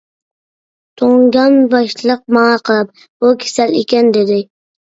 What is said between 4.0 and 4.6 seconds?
دېدى.